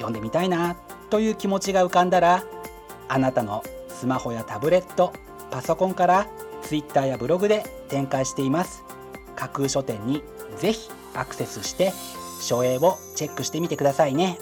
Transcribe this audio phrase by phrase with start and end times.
[0.00, 0.76] 読んでみたいな
[1.10, 2.44] という気持ちが浮かんだら
[3.08, 5.12] あなたのスマホやタブレット
[5.50, 6.26] パソコンから
[6.62, 8.84] Twitter やブログで展開しています。
[9.36, 10.22] 架空書店に
[10.58, 11.92] ぜひアクセスして
[12.40, 14.38] 書影をチェックしてみてくださいね。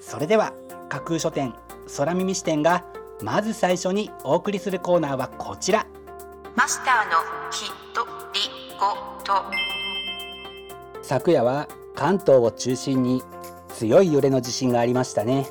[0.00, 0.52] それでは
[0.88, 1.54] 架空書店
[1.96, 2.84] 空耳視点が
[3.22, 5.86] まず最初にお送りするコーナーはこちら。
[6.56, 8.40] マスターのひとり
[8.78, 9.44] ごと
[11.02, 13.22] 昨夜は関東を中心に
[13.80, 15.46] 強い揺れの地震がありましたね。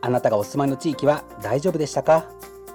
[0.00, 2.28] あなたがお住まいの地域は大丈夫でしたか？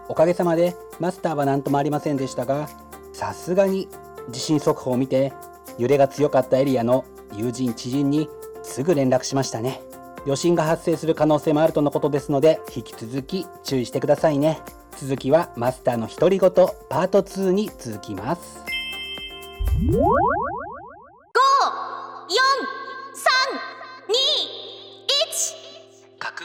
[0.08, 2.70] おかげさまでマスターは何ともありませんでしたが
[3.12, 3.90] さすがに
[4.30, 5.34] 地震速報を見て
[5.78, 8.30] 揺れが強かったエリアの友人知人に
[8.62, 9.82] すぐ連絡しましたね。
[10.24, 14.62] 余震が発生する可能性もあるとのことですので引き続き注意してくださいね。
[14.96, 18.64] 続きはマスターの独り言パート2に続きます。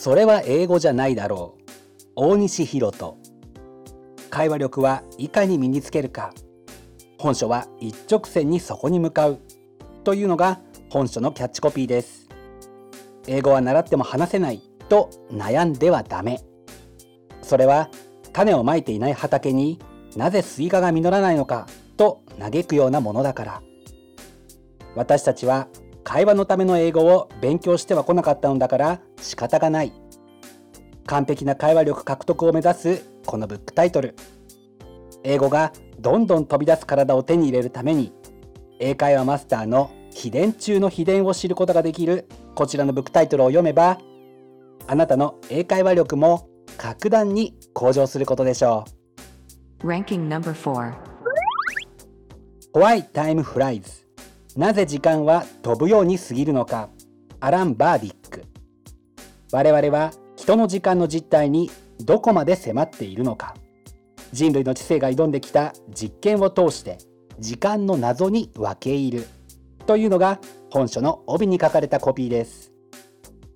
[0.00, 1.62] それは英語じゃないだろう。
[2.16, 3.18] 大西博人
[4.30, 6.32] 会話力はいかに身につけるか。
[7.18, 9.40] 本書は一直線にそこに向かう。
[10.02, 12.30] というのが本書のキャッチコピーです。
[13.26, 14.62] 英語は習っても話せない。
[14.88, 16.40] と悩んではダメ。
[17.42, 17.90] それは
[18.32, 19.78] 種をまいていない畑に
[20.16, 21.66] なぜスイカが実らないのか。
[21.98, 23.62] と嘆くようなものだから。
[24.96, 25.68] 私たちは
[26.10, 29.92] 会話のための英語を勉強してはこなかったのだから仕方がない。
[31.06, 34.16] 完璧な会話力獲得を目指すこのブックタイトル。
[35.22, 38.12] 英語がどんどん飛び出す体を手に入れるために
[38.80, 42.26] 英会話マスターの秘伝中の秘伝を知ることができる
[42.56, 44.00] こちらのブックタイトルを読めば
[44.88, 48.84] あなたの英会話力も格段に向上することでしょ
[49.84, 50.90] Ranking number 4
[52.74, 53.99] う Why Time Flies
[54.56, 56.88] なぜ時間は飛ぶように過ぎるのか。
[57.38, 58.44] アラン・バーディック。
[59.52, 63.54] 我々は人の時間の実態にどこまで迫っているのか。
[64.32, 66.98] 人類の知性が挑んできた実験を通して
[67.38, 69.28] 時間の謎に分け入る。
[69.86, 70.40] というのが
[70.70, 72.72] 本書の帯に書かれたコピーです。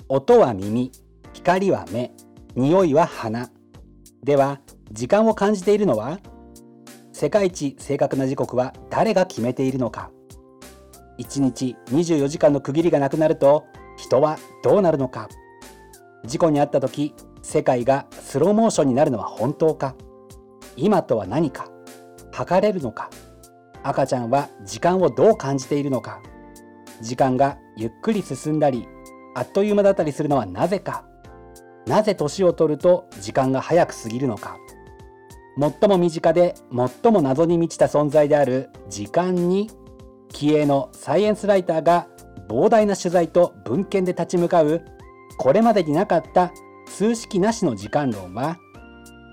[0.09, 0.93] 音は耳
[1.33, 2.13] 光は目
[2.55, 3.51] 匂いは鼻。
[4.23, 4.61] では
[4.93, 6.21] 時間を感じているのは
[7.13, 10.11] 世界一正確な時刻は誰が決めているのか。
[11.19, 13.67] 1日24時間の区切りがなくなると
[13.97, 15.29] 人はどうなるのか？
[16.25, 19.95] 事故に遭った時世界がスローモーションになるのは本当か？
[20.77, 21.71] 今とは何か？
[22.33, 23.11] 測れるのか？
[23.83, 26.23] 赤ちゃんは時間をどう感じているのか？
[27.01, 28.89] 時間がゆっくり進んだり
[29.35, 31.05] あっという間だったりするのはなぜか？
[31.87, 34.57] なぜ年を取ると時間が早く過ぎるのか？
[35.61, 39.71] 最も身近で最も謎に満ちた存在である時間に
[40.35, 42.09] 気鋭のサイエンスライターが
[42.49, 44.85] 膨大な取材と文献で立ち向かう
[45.39, 46.53] これまでになかった
[46.87, 48.59] 数式なしの時間論は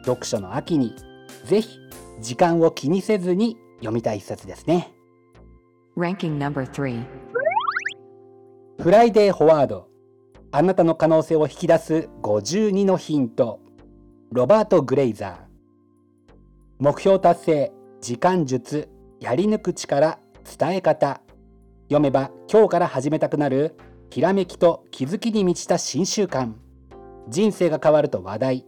[0.05, 0.95] 読書の秋に
[1.43, 1.79] ぜひ
[2.21, 4.93] 時間を気にせずに読みたい一冊ですね。
[5.97, 7.03] Ranking number 3
[8.81, 9.89] フライデーフォワード
[10.51, 13.59] あなたの可能性を引き出す52のヒント。
[14.31, 15.35] ロバート・グレイザー
[16.79, 18.87] 目標達成時間術
[19.19, 21.21] やり抜く力伝え方。
[21.83, 23.75] 読めば今日から始めたくなる
[24.09, 26.53] ひらめきと気づきに満ちた新習慣。
[27.29, 28.65] 人生が変わると話題。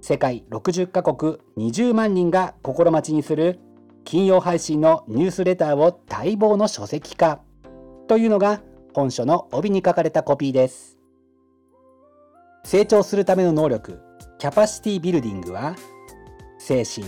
[0.00, 3.60] 世界60カ国20万人が心待ちにする
[4.04, 7.40] 金曜配信のニュースレターを待望の書籍化。
[8.06, 8.60] というのが
[8.94, 10.98] 本書の帯に書かれたコピーです。
[12.64, 14.00] 成長するための能力
[14.38, 15.76] キャパシティビルディングは
[16.58, 17.06] 精神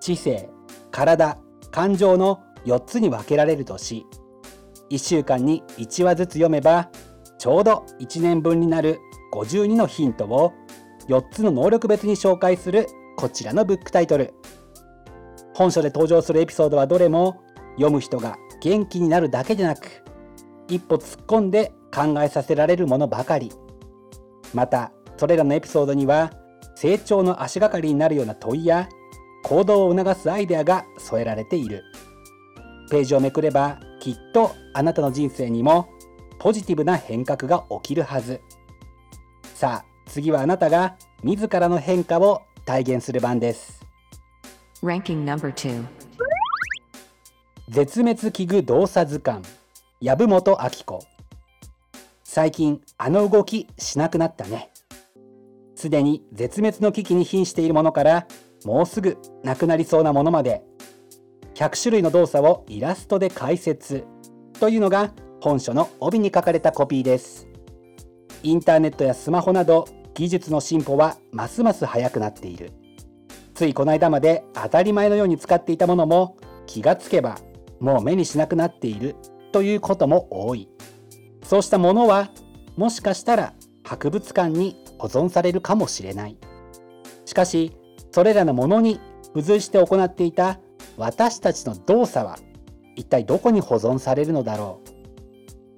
[0.00, 0.48] 知性
[0.90, 1.38] 体
[1.70, 4.06] 感情の4つに分けられるとし
[4.90, 6.90] 1週間に1話ずつ読めば
[7.38, 8.98] ちょうど1年分になる
[9.32, 10.52] 52のヒントを
[11.08, 12.86] 4つの能力別に紹介する
[13.16, 14.34] こちらのブックタイトル。
[15.54, 17.42] 本書で登場するエピソードはどれも
[17.76, 20.02] 読む人が元気になるだけでなく
[20.68, 23.52] 一歩突っ込んで考えさせられるものばかり。
[24.54, 26.32] またそれらのエピソードには
[26.74, 28.88] 成長の足がかりになるような問いや
[29.44, 31.82] 行動を促すアイデアが添えられている。
[32.90, 35.88] ページをめくればきっとあなたの人生にも
[36.38, 38.40] ポジティブな変革が起きるはず。
[39.54, 43.84] さあ次はあなたが自らの変化を体現する番です。
[44.82, 45.84] Ranking number 2.
[47.68, 49.42] 絶滅危惧動作図鑑
[50.00, 51.00] 籔本明子。
[52.22, 54.70] 最近あの動きしなくなったね。
[55.74, 58.26] すでに絶滅の危機に瀕しているものから
[58.64, 60.62] もうすぐなくなりそうなものまで
[61.56, 64.04] 100種類の動作をイラストで解説。
[64.60, 67.48] というのが本書の帯に書かれたコピーです。
[68.42, 72.72] インターネットやスマホなど技術の進歩はますます速くなっている。
[73.54, 76.36] ついこの間まで当たり前のように使っていたものも
[76.66, 77.38] 気がつけば
[77.80, 79.16] もう目にしなくなっている。
[79.52, 80.68] ということも多い。
[81.42, 82.28] そうしたものは
[82.76, 86.36] もしかしたら博物館に保存されるかもしれない。
[87.24, 87.72] しかし
[88.12, 89.00] それらのものに
[89.34, 90.60] 付随して行っていた
[90.96, 92.38] 私たちの動作は
[92.94, 94.80] 一体どこに保存されるのだろ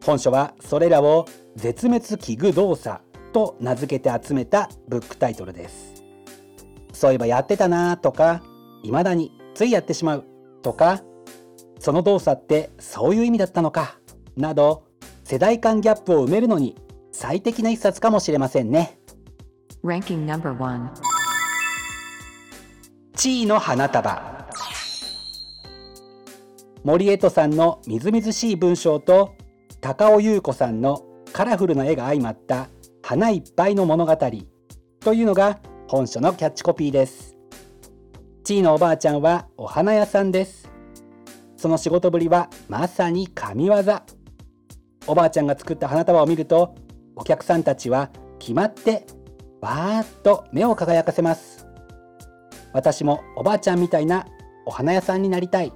[0.02, 0.04] う？
[0.04, 1.26] 本書はそれらを
[1.56, 6.02] 絶滅危惧動作と名付けて集めたブックタイトルです。
[6.92, 8.42] そういえばやってたなとか
[8.82, 10.24] 未だについやってしまう
[10.62, 11.02] とか
[11.78, 13.98] その動作ってそういう意味だったのか
[14.36, 14.84] など
[15.24, 16.76] 世代間ギャップを埋めるのに
[17.12, 18.98] 最適な一冊かもしれませんね。
[19.84, 20.88] Ranking number 1.
[23.14, 24.37] 地位の花束
[26.88, 29.34] 森江戸さんのみずみずしい文章と
[29.82, 31.04] 高尾優子さんの
[31.34, 32.70] カラフルな絵が相まった
[33.02, 34.16] 花いっぱいの物語
[35.00, 37.36] というのが本書のキャッチコピーです。
[38.42, 40.70] 地位のおばあちゃんはお花屋さんです。
[41.58, 43.74] その仕事ぶりはまさに神業。
[45.06, 46.74] おばあちゃんが作った花束を見ると
[47.16, 48.08] お客さんたちは
[48.38, 49.04] 決まって
[49.60, 51.66] わーっと目を輝かせます。
[52.72, 54.26] 私もおばあちゃんみたいな
[54.64, 55.72] お花屋さんになりたい。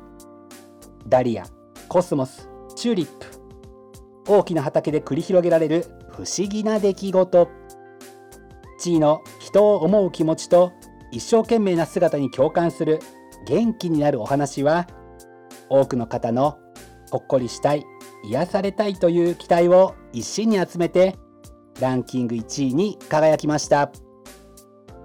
[1.08, 1.44] ダリア
[1.88, 3.26] コスモスチューリップ
[4.28, 7.48] 大きな畑で繰り広げられる不思議な出来事。
[8.78, 10.72] 地位の人を思う気持ちと
[11.12, 13.00] 一生懸命な姿に共感する
[13.46, 14.88] 元気になるお話は
[15.68, 16.58] 多くの方の
[17.10, 17.84] ほっこりしたい
[18.24, 21.16] 癒されたいという期待を一身に集めて
[21.80, 23.92] ランキング1位に輝きました。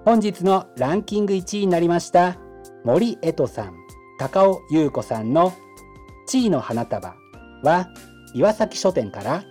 [0.08, 2.38] 本日のランキング1位になりました
[2.86, 3.74] 森江戸さん
[4.18, 5.52] 高尾優子さんの
[6.28, 7.16] 地位の花束
[7.64, 7.90] は
[8.36, 9.46] 岩崎書店から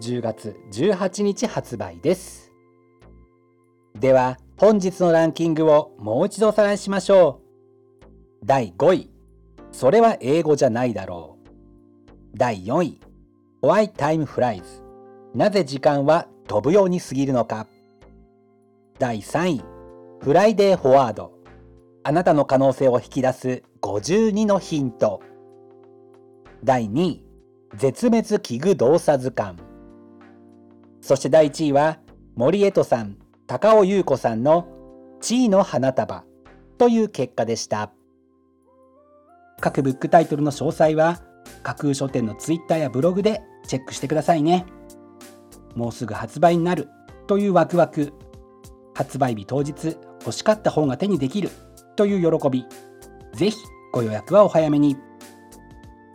[0.00, 2.52] 10月18日発売です。
[3.94, 7.40] では本日のランキングをもう一度おさらいしましょ
[8.42, 8.44] う。
[8.44, 9.10] 第5位
[9.70, 11.48] それは英語じゃないだろう。
[12.34, 13.00] 第4位
[13.62, 14.82] Why Time Flies
[15.36, 17.68] なぜ時間は飛ぶように過ぎるのか。
[18.98, 19.64] 第3位
[20.20, 21.32] フライデーフォワード。
[22.02, 25.22] あなたの可能性を引き出す52のヒント。
[26.64, 27.24] 第2位
[27.76, 29.56] 絶滅危惧動作図鑑。
[31.00, 31.98] そして第1位は
[32.36, 33.16] 森江戸さん
[33.46, 34.68] 高尾優子さんの
[35.20, 36.24] 地位の花束
[36.78, 37.90] という結果でした。
[39.60, 41.20] 各ブックタイトルの詳細は
[41.62, 44.66] 架空書店のツイッターやブログでチェックしてくださいね。
[45.74, 46.88] もうすぐ発売になる
[47.26, 48.12] というワクワク。
[48.94, 51.50] 発売日当日欲しかった本が手にできる
[51.96, 52.66] という喜び。
[53.34, 53.56] ぜひ
[53.92, 54.96] ご予約はお早めに。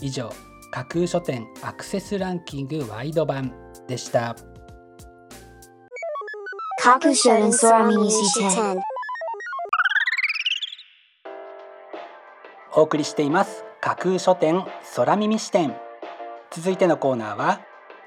[0.01, 0.31] 以上
[0.71, 3.53] 架空書店アクセスランキングワイド版
[3.87, 4.35] でした。
[6.81, 8.81] 架空書店空耳視点
[12.73, 14.63] お送りしています架空書店
[14.95, 15.75] 空耳視点
[16.51, 17.61] 続いてのコーナーは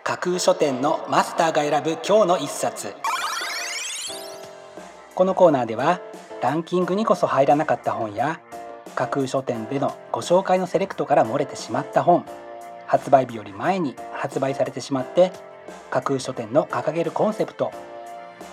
[0.04, 2.94] 架空書店のマスターが選ぶ今日の一冊。
[5.14, 6.00] このコーナーでは
[6.40, 8.40] ランキングにこそ入らなかった本や
[8.94, 12.24] 架空書店でのご紹介のセレクトから漏れてしまった本。
[12.90, 15.30] 発売日より前に発売されてしまって
[15.90, 17.70] 架空書店の掲げるコンセプト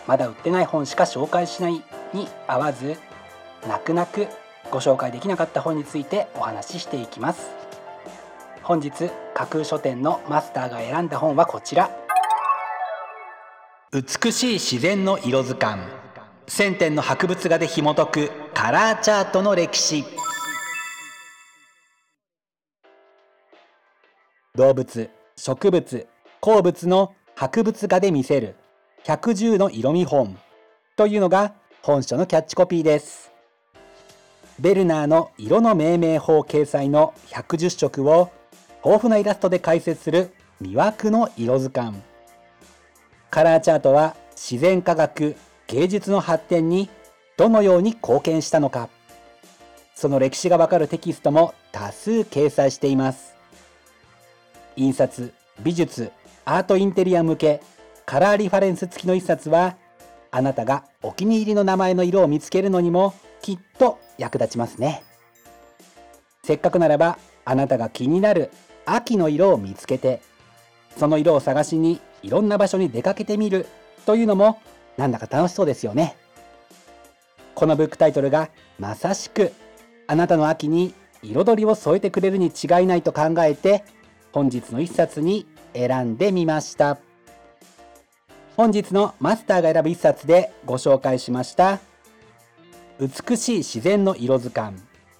[0.05, 2.97] まだ売ってない本しか紹介しないに合わず
[3.67, 4.27] 泣く泣く
[4.69, 7.49] ご紹介できなかった本についてお話ししていきます。
[8.61, 11.89] 本日架空書店のマスターが選んだ本はこちら。
[13.91, 15.81] 美しい自然の色図鑑。
[16.47, 20.05] 1000点の博物画で紐解くカラーチャートの歴史。
[24.57, 26.07] 動物植物
[26.39, 28.55] 鉱物の博物画で見せる。
[29.03, 30.35] 110の色見本。
[30.95, 33.31] というのが本書のキャッチコピーです。
[34.59, 38.31] ベルナーの色の命名法掲載の110色を
[38.83, 42.01] 豊富なイラストで解説する魅惑の色図鑑。
[43.29, 45.35] カラーチャートは自然科学
[45.67, 46.89] 芸術の発展に
[47.37, 48.89] どのように貢献したのか。
[49.93, 53.26] その歴史がわかるテキストも多数掲載しています。
[54.77, 56.11] 印刷美術
[56.45, 57.61] アートインテリア向け
[58.05, 59.75] カラーリファレンス付きの一冊は
[60.31, 65.03] あなたがお気に入りの名前の色を見つけるのにもきっと役立ちますね。
[66.43, 68.51] せっかくならばあなたが気になる
[68.85, 70.21] 秋の色を見つけて
[70.95, 73.65] その色を探しにいろんな場所に出かけてみる
[74.05, 74.61] というのも
[74.95, 76.15] なんだか楽しそうですよね。
[77.55, 79.51] このブックタイトルがまさしく
[80.07, 80.93] あなたの秋に
[81.23, 83.83] 彩りを添えてくれるに違いないと考えて
[84.31, 86.97] 本日の一冊に選んでみました。
[88.55, 91.79] 本日のマスターが選ぶ一冊でご紹介しました。
[92.99, 94.77] 美しい自然の色図鑑。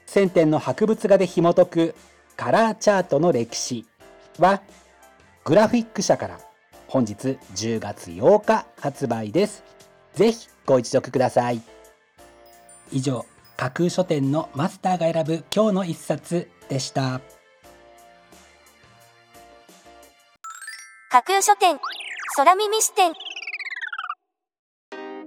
[0.08, 1.96] 1000点の博物画で紐解く
[2.36, 3.86] カラーチャートの歴史
[4.40, 4.62] は
[5.44, 6.40] グラフィック社から
[6.88, 9.64] 本日10月8日発売です。
[10.14, 11.62] ぜひご一読ください。
[12.92, 13.26] 以上
[13.58, 17.22] 架空書店のマスターが選ぶ今日の一冊でした。
[21.10, 21.80] 架空書店。
[22.36, 23.14] 空耳視点。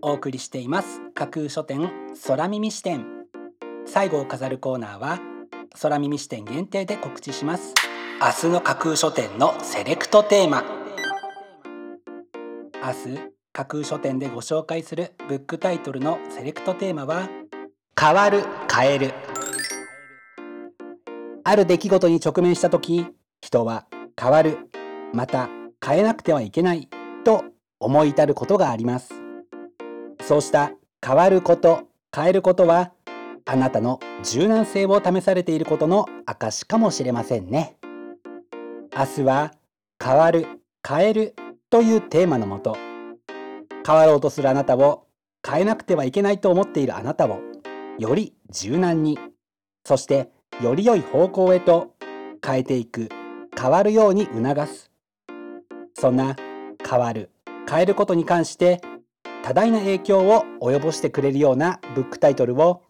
[0.03, 1.01] お送りしています。
[1.15, 1.91] 架空書店
[2.27, 3.07] 空耳視点。
[3.87, 5.21] 最後を飾るコーナーは
[5.81, 7.73] 空耳視点限定で告知します。
[8.21, 10.65] 明日の架空書店のセレクトテーマ。
[12.85, 13.19] 明日
[13.51, 17.31] 架空書店でご紹介するブックタイトルのセレクトテーマは
[17.99, 19.15] 変わる変える。
[21.43, 23.07] ある出来事に直面した時
[23.41, 23.87] 人は
[24.21, 24.59] 変わる。
[25.15, 25.49] また
[25.85, 26.89] 変えなくてはいけない
[27.25, 27.45] と
[27.79, 29.15] 思い至ることがあります。
[30.23, 30.73] そうした
[31.05, 32.93] 変わること変えることは
[33.47, 37.77] あなたの柔軟性を試されていることの証かもしれませんね。
[38.97, 39.53] 明日は
[40.03, 40.47] 変わる
[40.87, 41.35] 変える
[41.71, 42.77] というテーマのもと
[43.87, 45.07] 変わろうとするあなたを
[45.47, 47.41] 変えなくてはいけないと思っているあなたを
[47.99, 49.19] より柔軟に
[49.85, 50.31] そして
[50.63, 51.95] より良い方向へと
[52.45, 53.09] 変えていく
[53.59, 54.90] 変わるように促す
[55.95, 56.37] そんな
[56.89, 57.31] 変わる
[57.69, 58.81] 変えることに関して
[59.43, 62.83] 多大な影響を及ぼしてくれるようなブックタイトルを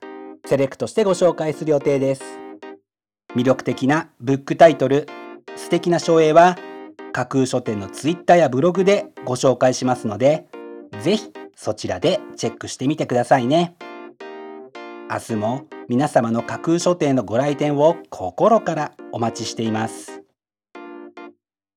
[0.47, 2.23] セレクトしてご紹介する予定です
[3.35, 5.07] 魅力的なブックタイトル
[5.57, 6.57] 素敵な照英は
[7.13, 10.47] 架空書店のツイッターやブログでご紹介しますので
[11.03, 13.77] ぜひそちらでチェックしてみてくださいね
[15.11, 20.23] 明日も皆様の架空書店のご来店を心からお待ちしています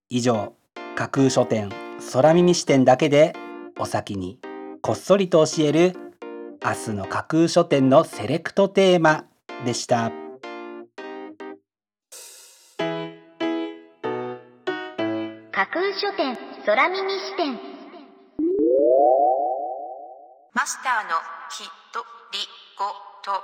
[0.10, 0.54] 以上
[0.96, 1.70] 架空書店
[2.12, 3.34] 空耳視点だけで
[3.80, 4.38] お先に
[4.82, 5.94] こっそりと教える
[6.64, 9.26] 明日の架空書店のセレクトテーマ
[9.66, 10.12] でした。
[15.52, 17.54] 架空書店空耳視点。
[20.54, 21.16] マスターの
[21.50, 22.40] ひとり
[22.78, 22.86] ご
[23.24, 23.42] とパー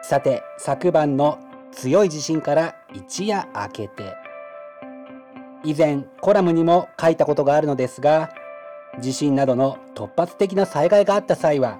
[0.00, 1.38] トさて昨晩の
[1.72, 4.14] 強い地震から一夜明けて。
[5.64, 8.30] 以前コラムにも書いたことがあるのですが
[9.00, 11.78] 地震などの突発的な災害があった際は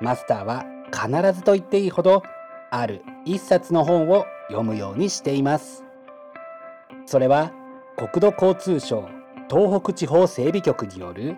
[0.00, 2.22] マスターは必ずと言っていいほど
[2.70, 5.84] ある一冊の本を読むようにしています。
[7.06, 7.52] それは
[7.96, 9.08] 国土交通省
[9.50, 11.36] 東北地方整備局による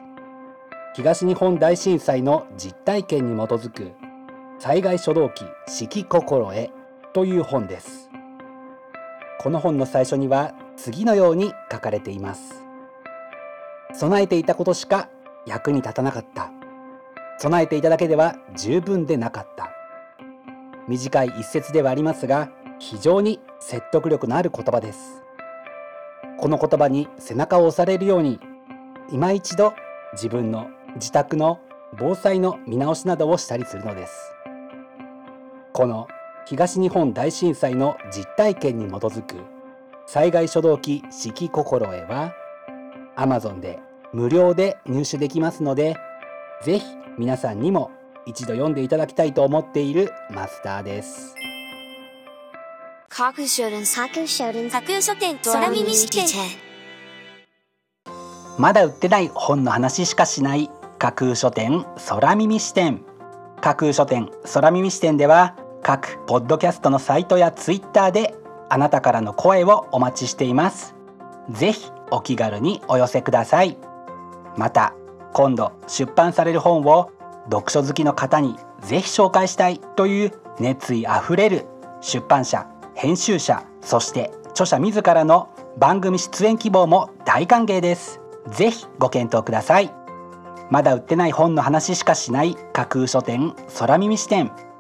[0.95, 3.93] 東日本大震災の実体験に基づく
[4.59, 6.71] 災害初動機四季心得
[7.15, 8.11] という本です。
[9.43, 12.63] この本の最初には次のように書かれています。
[13.95, 15.09] 備えていたことしか
[15.47, 16.51] 役に立たなかった。
[17.39, 19.71] 備えていただけでは十分でなかった。
[20.89, 25.23] 短い一節ではありますが非常に説得力のある言葉です。
[26.39, 28.39] この言葉に背中を押されるように
[29.11, 29.73] 今一度
[30.13, 31.61] 自分の自宅の
[31.99, 34.35] 防災の見直しなどをしたりするのです。
[35.73, 36.09] この
[36.51, 39.37] 東日本大震災の実体験に基づく
[40.05, 42.35] 災害初動機四季心得は
[43.17, 43.79] Amazon で
[44.13, 45.97] 無料で入手できますので
[46.65, 46.85] ぜひ
[47.17, 47.93] 皆さんにも
[48.27, 51.37] 一度読んでいただきたいと思っているマスターです。
[53.09, 56.27] 架空書店架空書店架空書店空耳視点
[58.59, 63.05] まだ売ってない本の話しかしない架空書店空耳視点
[63.61, 68.35] 架空書店空耳視点では各ポッドキャストのサイトやツイッターで
[68.69, 70.95] あなたからの声をお待ちしています。
[71.51, 73.77] ぜひお気軽にお寄せください。
[74.57, 74.95] また
[75.33, 77.11] 今度出版される本を
[77.51, 81.67] 読書好きの方にぜひ紹介したいという熱意あふれる
[82.01, 88.21] 出版社編集者そして著者自らの番組出演希望も大歓迎です。
[88.51, 89.91] ぜひご検討ください。
[90.71, 94.53] まだ売ってない本の話しかしない架空書店空耳視点。